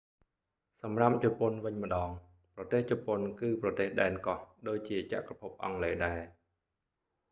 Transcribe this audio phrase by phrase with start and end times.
[0.81, 2.09] សម្រាប់ជប៉ុនវិញម្ដង
[2.55, 6.19] ប្រទេសជប៉ុនគឺប្រទេសដែនកោះ ដូចជាចក្រភពអង់គ្លេសដែរ